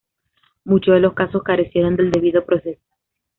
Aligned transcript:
Muchos 0.65 0.95
de 0.95 0.99
los 0.99 1.13
casos 1.13 1.43
carecieron 1.43 1.95
del 1.95 2.09
debido 2.09 2.43
proceso. 2.43 2.81